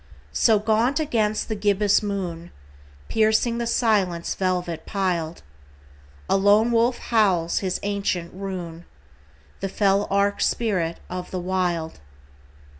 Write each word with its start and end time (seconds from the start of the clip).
So 0.33 0.57
gaunt 0.57 0.99
against 0.99 1.47
the 1.47 1.53
gibbous 1.53 2.01
moon, 2.01 2.49
Piercing 3.07 3.59
the 3.59 3.67
silence 3.67 4.33
velvet 4.33 4.87
piled, 4.87 5.43
A 6.27 6.35
lone 6.37 6.71
wolf 6.71 6.97
howls 6.97 7.59
his 7.59 7.79
ancient 7.83 8.33
rune— 8.33 8.85
The 9.59 9.69
fell 9.69 10.07
arch 10.09 10.43
spirit 10.43 10.97
of 11.07 11.29
the 11.29 11.39
Wild. 11.39 11.99